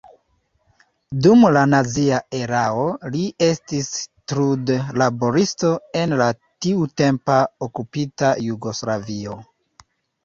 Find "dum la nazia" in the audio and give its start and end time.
1.25-2.21